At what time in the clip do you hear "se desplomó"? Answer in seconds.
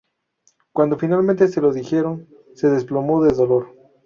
2.55-3.23